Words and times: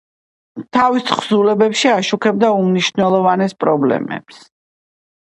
თავის 0.75 1.03
თხზულებებში 1.09 1.91
აშუქებდა 1.95 2.49
უმნიშვნელოვანეს 2.61 3.53
პრობლემებს. 3.65 4.41